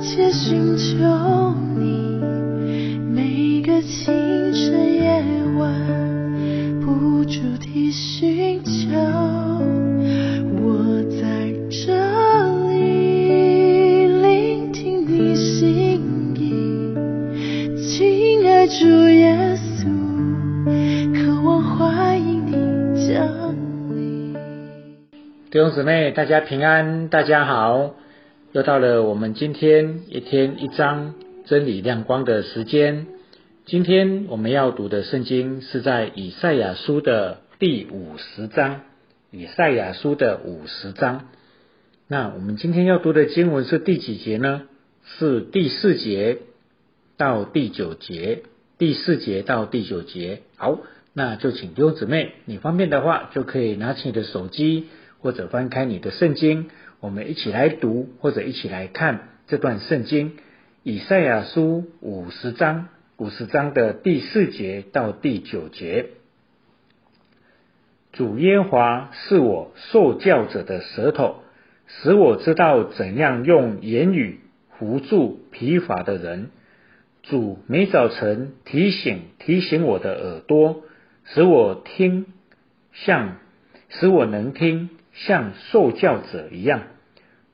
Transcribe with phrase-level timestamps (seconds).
[0.00, 2.20] 切寻求你，
[3.12, 4.14] 每个清
[4.52, 5.22] 晨夜
[5.58, 5.74] 晚
[6.80, 8.88] 不住地寻求，
[10.60, 11.92] 我在这
[12.68, 16.00] 里聆听你心
[16.36, 16.94] 意，
[17.82, 19.84] 亲爱主耶稣，
[21.12, 22.52] 渴望欢迎你
[23.08, 23.26] 降
[23.94, 24.32] 临。
[25.50, 27.94] 弟兄姊妹，大家平安，大家好，
[28.58, 31.14] 又到了我们今天一天一章
[31.46, 33.06] 真理亮光的时间。
[33.66, 38.80] 今天我们要读的圣经是在以赛亚书的第五十章，
[39.30, 41.28] 以赛亚书的五十章。
[42.08, 44.62] 那我们今天要读的经文是第几节呢？
[45.04, 46.38] 是第四节
[47.16, 48.42] 到第九节，
[48.76, 50.40] 第四节到第九节。
[50.56, 50.80] 好，
[51.12, 54.88] 那就请弟兄姊妹，你方便的话，就可以拿起你的手机。
[55.20, 60.36] 或者翻开你的圣经，我们一起来读，或者一起来看这段圣经。
[60.82, 66.10] 以赛亚书五十章，五十章的第四节到第九节。
[68.12, 71.42] 主耶华是我受教者的舌头，
[71.86, 74.40] 使我知道怎样用言语
[74.78, 76.50] 扶助疲乏的人。
[77.22, 80.84] 主每早晨提醒提醒我的耳朵，
[81.24, 82.26] 使我听，
[82.92, 83.36] 像
[83.88, 84.88] 使我能听。
[85.26, 86.82] 像受教者一样，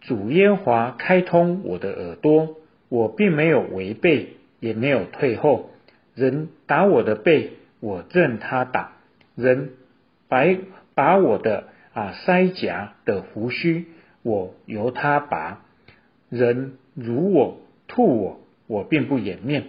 [0.00, 2.56] 主耶华开通我的耳朵，
[2.88, 5.70] 我并没有违背，也没有退后。
[6.14, 8.92] 人打我的背，我任他打；
[9.36, 9.70] 人
[10.28, 10.58] 白
[10.94, 13.86] 拔我的啊腮颊的胡须，
[14.22, 15.64] 我由他拔。
[16.28, 19.66] 人辱我、吐我，我并不掩面。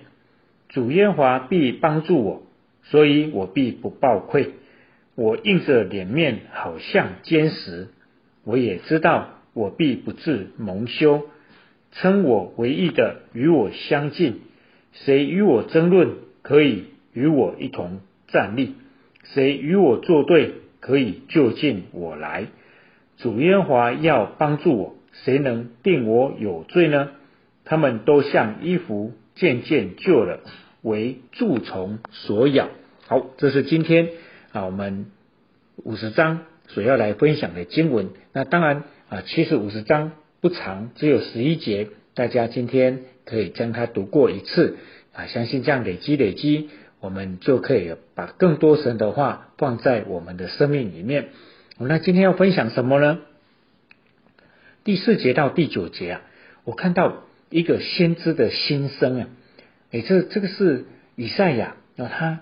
[0.70, 2.42] 主耶华必帮助我，
[2.82, 4.54] 所以我必不报愧。
[5.16, 7.90] 我硬着脸面，好像坚石。
[8.44, 11.28] 我也知道，我必不至蒙羞。
[11.92, 14.42] 称我为义的，与我相近。
[14.92, 18.74] 谁与我争论，可以与我一同站立；
[19.24, 22.48] 谁与我作对，可以就近我来。
[23.18, 27.12] 主耶华要帮助我，谁能定我有罪呢？
[27.64, 30.40] 他们都像衣服渐渐旧了，
[30.82, 32.70] 为蛀虫所咬。
[33.08, 34.10] 好，这是今天
[34.54, 35.08] 啊，我们
[35.78, 38.12] 五十章所要来分享的经文。
[38.32, 44.78] 那当然啊，其实五十章不长，只有十一节，大家今天可以将它读过一次
[45.12, 45.26] 啊。
[45.26, 46.70] 相信这样累积累积，
[47.00, 51.30] 我们就可以把更多神的话放在我们的生命里面。
[51.80, 53.20] 那今天要分享什么呢？
[54.84, 56.22] 第四节到第九节啊，
[56.64, 59.28] 我看到一个先知的心声啊。
[59.90, 60.86] 诶，这这个是
[61.16, 62.42] 以赛亚那他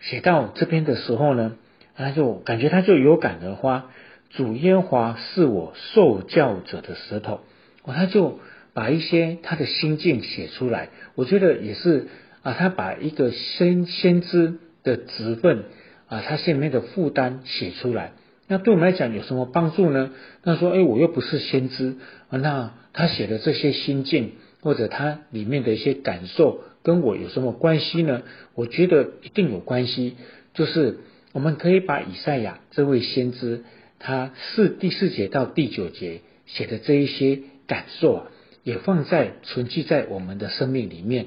[0.00, 1.56] 写到这边的时候呢，
[1.96, 3.86] 他就感觉他就有感而发。
[4.30, 7.40] 主耶华是我受教者的舌头，
[7.82, 8.40] 哦，他就
[8.74, 10.90] 把一些他的心境写出来。
[11.14, 12.08] 我觉得也是
[12.42, 15.64] 啊，他把一个先先知的职分
[16.08, 18.12] 啊，他心里面的负担写出来。
[18.48, 20.10] 那对我们来讲有什么帮助呢？
[20.42, 21.96] 那说，哎，我又不是先知，
[22.30, 28.22] 那他写的这些心境或者他里面的一些感受，跟我有什么关系呢？
[28.54, 30.16] 我觉得一定有关系。
[30.54, 31.00] 就是
[31.34, 33.62] 我们可以把以赛亚这位先知。
[33.98, 38.26] 他四第四节到第九节写的这一些感受啊，
[38.62, 41.26] 也放在存记在我们的生命里面，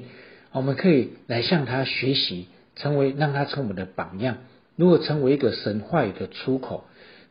[0.50, 4.38] 我们可以来向他学习，成为让他成为我们的榜样。
[4.74, 6.82] 如果成为一个神话语的出口，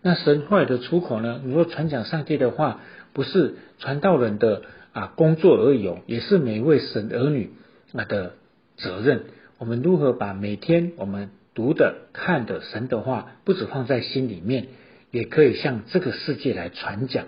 [0.01, 1.41] 那神话语的出口呢？
[1.43, 2.79] 如果传讲上帝的话，
[3.11, 4.61] 不是传道人的
[4.93, 7.49] 啊工作而已，也是每一位神儿女
[7.91, 8.33] 那的
[8.77, 9.23] 责任。
[9.57, 14.67] 我们如何把每天我们读的、看的神的话，不止放在心里面？
[15.11, 17.25] 也可以向这个世界来传讲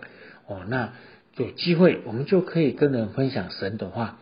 [0.48, 0.94] 哦，那
[1.36, 4.20] 有机会我们就可以跟人分享神的话，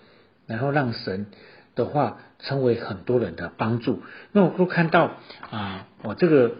[0.48, 1.28] 然后让神
[1.76, 4.02] 的话成为很多人的帮助。
[4.32, 5.12] 那我都看到
[5.52, 6.54] 啊，我这个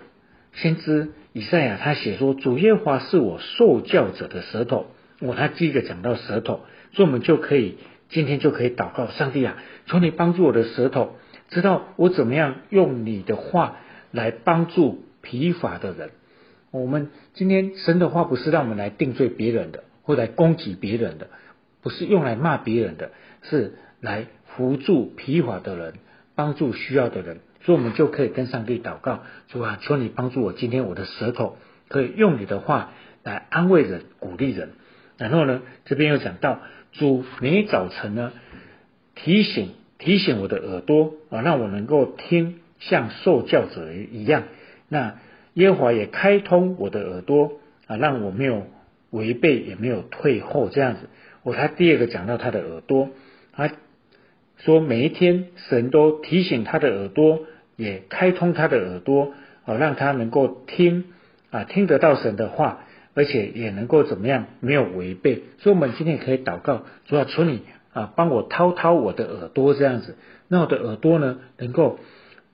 [0.54, 4.86] 先知以赛亚他写说，主耶华是我受教者的舌头。
[5.20, 6.62] 我他第一个讲到舌头，
[6.94, 7.80] 所以我们就可以
[8.12, 9.56] 今天就可以祷告，上帝啊，
[9.88, 11.16] 求你帮助我的舌头，
[11.50, 13.78] 知道我怎么样用你的话
[14.12, 16.12] 来帮助疲乏的人。
[16.72, 21.28] 我们今天神的话不是让我们来定罪别人的，或来攻击别人的，
[21.82, 23.12] 不是用来骂别人的，
[23.44, 25.94] 是来扶助疲乏的人，
[26.36, 27.40] 帮助需要的人。
[27.64, 32.92] 所以，我们就可以跟上帝祷告，主啊，求你帮助我，今天我的舌头可以用你的话
[33.24, 34.72] 来安慰人、鼓励人。
[35.18, 36.62] 然后呢，这边又讲到
[36.92, 38.34] 主每早晨呢
[39.16, 44.44] 提醒提醒我的耳朵啊，让我能够听像受教者一样。
[44.90, 45.20] 那
[45.54, 47.54] 耶和华也开通我的耳朵
[47.88, 48.68] 啊，让我没有
[49.10, 51.02] 违背，也没有退后，这样子，
[51.44, 53.10] 我，他第二个讲到他的耳朵，
[53.54, 53.70] 他
[54.58, 57.42] 说每一天神都提醒他的耳朵，
[57.76, 59.34] 也开通他的耳朵，
[59.66, 61.06] 啊，让他能够听
[61.52, 65.44] 啊，听得到神的话，而且也能够怎么样，没有违背。
[65.60, 67.62] 所以，我们今天也可以祷告，主要求你
[67.94, 70.16] 啊，帮我掏掏我的耳朵，这样子，
[70.48, 72.00] 让我的耳朵呢，能够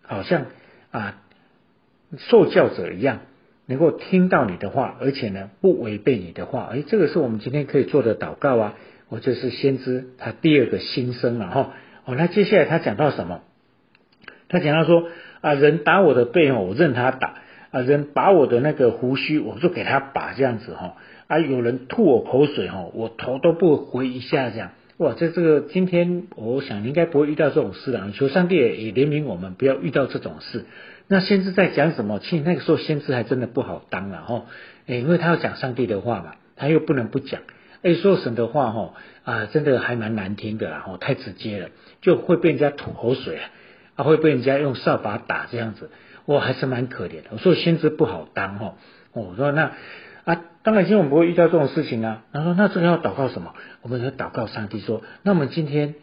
[0.01, 0.45] 好像
[0.92, 1.21] 啊，
[2.18, 3.19] 受教者一样。
[3.69, 8.75] 能够听到你的话，而且呢不违背你的话，哎，这个是我们今天可以做的祷告啊。
[9.09, 11.74] 我就是先知他第二个心声了哈。
[12.06, 13.42] 哦，那接下来他讲到什么？
[14.48, 15.09] 他讲到说
[15.42, 17.42] 啊，人打我的背哦，我任他打
[17.78, 20.96] 啊；人把我的那个胡须，我就给他拔这样子哈。
[21.28, 24.72] 啊，有人吐我口水哈，我头都不回一下这样。
[24.98, 28.12] 哇，在这个今天，我想应该不会遇到这种事了。
[28.16, 30.66] 求上帝也怜悯我们，不要遇到这种事。
[31.08, 32.20] 那先知在讲什么？
[32.20, 34.46] 其实那个时候先知还真的不好当了哈，
[34.88, 37.42] 哎，因为他要讲上帝的话嘛，他又不能不讲。
[37.84, 38.94] 哎，说神的话哈
[39.24, 41.70] 啊，真的还蛮难听的啦，哈，太直接了，
[42.02, 43.38] 就会被人家吐口水
[43.96, 45.92] 啊，会被人家用扫把打这样子，
[46.28, 47.30] 我，还是蛮可怜的。
[47.32, 48.76] 我说先知不好当哈，
[49.14, 49.72] 我说那
[50.26, 52.24] 啊，当然，今天我们不会遇到这种事情啊。
[52.32, 53.56] 他说那这个要祷告什么？
[53.82, 55.96] 我们要祷告上帝说，那我们今天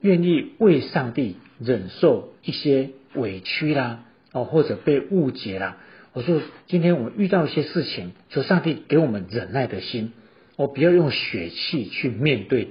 [0.00, 2.90] 愿意为上帝忍受一些。
[3.14, 5.76] 委屈啦，哦，或者被误解啦。
[6.14, 10.14] 我说，今天我们遇到一些事情，求上帝给我们忍耐的心，
[10.56, 12.70] 我不要用血气去面对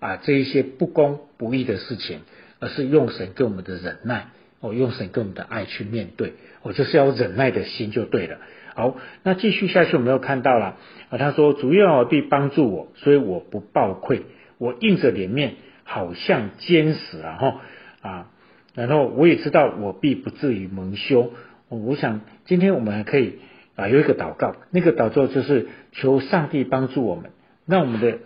[0.00, 2.22] 啊这一些不公不义的事情，
[2.58, 4.30] 而是用神给我们的忍耐，
[4.60, 6.34] 哦，用神给我们的爱去面对。
[6.62, 8.38] 我就是要忍耐的心就对了。
[8.74, 10.76] 好，那继续下去，我们又看到了
[11.10, 14.22] 啊，他说主要必帮助我，所以我不抱愧，
[14.58, 15.54] 我硬着脸面，
[15.84, 17.60] 好像坚死了哈
[18.02, 18.30] 啊。
[18.74, 21.32] 然后我也知道我必不至于蒙羞。
[21.68, 23.38] 我想今天我们还可以
[23.76, 27.30] 啊有一个祷告，那个祷告就是求上帝帮助我们，
[27.66, 28.18] 让我们的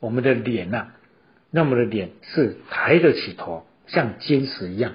[0.00, 0.88] 我们的脸呐，
[1.50, 4.92] 让我们的脸是抬得起头，像坚石一样。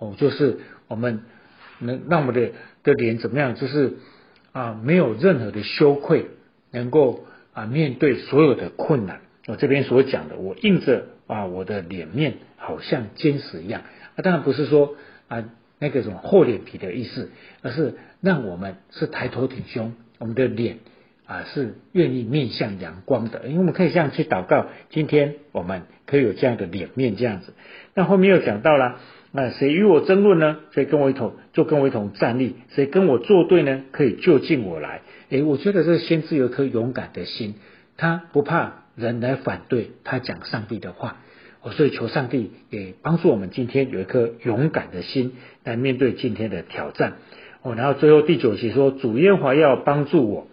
[0.00, 0.58] 哦，就是
[0.88, 1.20] 我们
[1.78, 2.50] 能让我们的
[2.82, 3.54] 的脸怎么样？
[3.54, 3.98] 就是
[4.50, 6.26] 啊没有任何的羞愧，
[6.72, 9.20] 能够啊面对所有的困难。
[9.46, 13.82] 我这边所讲的，我硬着啊我的脸面好像坚石一样
[14.16, 14.22] 啊。
[14.22, 14.96] 当然不是说
[15.28, 15.44] 啊
[15.78, 17.30] 那个什么厚脸皮的意思，
[17.62, 20.78] 而是让我们是抬头挺胸，我们的脸
[21.26, 24.66] 啊是愿意面向阳光的，因为我们可以这样去祷告。
[24.90, 27.54] 今天我们可以有这样的脸面这样子。
[27.94, 29.00] 那后面又讲到了，
[29.32, 30.58] 那谁与我争论呢？
[30.72, 32.56] 谁跟我一同就跟我一同站立？
[32.70, 33.82] 谁跟我作对呢？
[33.92, 35.02] 可以就近我来。
[35.28, 37.54] 诶，我觉得这先知有一颗勇敢的心，
[37.96, 41.18] 他不怕人来反对他讲上帝的话。
[41.62, 47.18] 我所以求上帝也帮助我们今天有一颗勇敢的心来面对今天的挑战。
[47.62, 50.48] 哦，然后最后第九节说主耶和华要帮助我，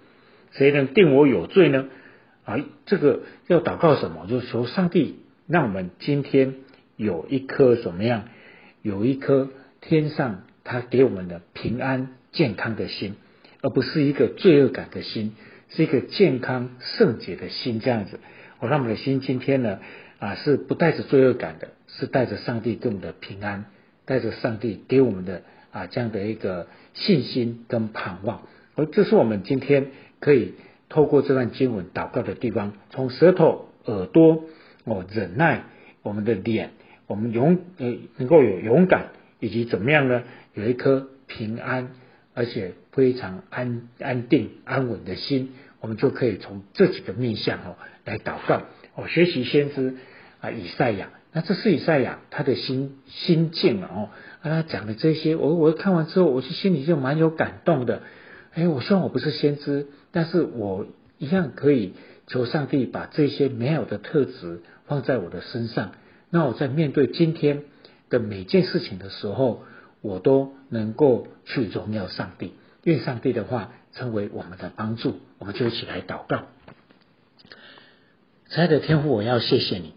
[0.51, 1.85] 谁能定我有罪呢？
[2.45, 4.27] 啊，这个要祷告什么？
[4.29, 5.15] 就是求上帝
[5.47, 6.55] 让我们今天
[6.95, 8.25] 有一颗怎么样？
[8.87, 9.49] 有一颗
[9.81, 13.15] 天上他给我们的平安健康的心，
[13.61, 15.33] 而不是一个罪恶感的心，
[15.69, 17.81] 是一个健康圣洁的心。
[17.81, 18.21] 这样子，
[18.59, 19.79] 我让我们的心今天呢？
[20.19, 23.65] 啊，是不带着罪恶感的，是带着上帝给我们的平安，
[24.05, 28.47] 带着上帝给我们的啊这样的一个信心跟盼望。
[28.75, 29.87] 而这是我们今天
[30.19, 30.53] 可以
[30.89, 32.73] 透过这段经文祷告的地方。
[32.89, 34.45] 从舌头、耳朵
[34.85, 35.65] 哦忍耐，
[36.01, 36.71] 我们的脸，
[37.07, 39.07] 我们勇呃能够有勇敢，
[39.39, 40.23] 以及怎么样呢？
[40.53, 41.89] 有一颗平安
[42.33, 48.63] 而且非常安安定安稳的心，我们就可以从这几个面向哦来祷告。
[48.95, 49.95] 我学习先知
[50.41, 54.09] 啊，以赛亚，那这是以赛亚他的心心境了哦，
[54.41, 58.01] 他讲的这些，我我看完之后，我就心里就蛮有感动的。
[58.53, 60.87] 哎，我希望我不是先知，但是我
[61.19, 61.93] 一样可以
[62.25, 65.91] 求上帝把这些美好的特质放在我的身上。
[66.29, 67.63] 那我在面对今天
[68.09, 69.63] 的每件事情的时候，
[70.01, 72.53] 我都能够去荣耀上帝。
[72.83, 76.47] 愿上帝的话成为我们的帮助，我们就一起来祷告。
[78.49, 79.93] 亲爱的天父，我要谢谢你，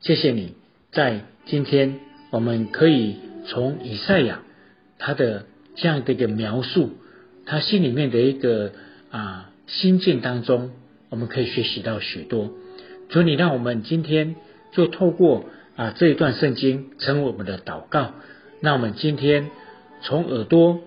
[0.00, 0.54] 谢谢你
[0.92, 2.00] 在今天，
[2.30, 4.42] 我们可以从以赛亚
[4.98, 6.90] 他的这样的一个描述，
[7.46, 8.72] 他心里面的一个
[9.10, 10.72] 啊心境当中，
[11.08, 12.50] 我们可以学习到许多。
[13.08, 14.36] 求你让我们今天
[14.72, 18.12] 就透过啊这一段圣经成为我们的祷告，
[18.60, 19.50] 那我们今天
[20.02, 20.80] 从耳朵，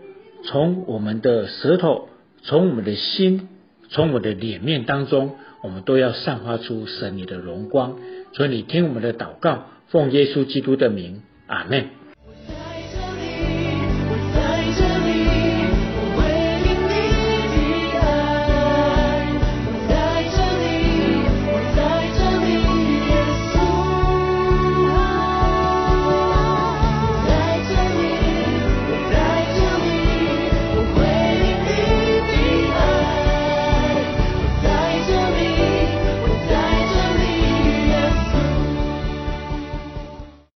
[0.44, 2.10] 从我们的舌头，
[2.44, 3.50] 从我们的心，
[3.89, 5.36] 从我们的脸面当中。
[5.63, 7.98] 我们都要散发出神你的荣光，
[8.34, 11.97] 所以你听我们的祷告，奉耶稣基督的名，阿门。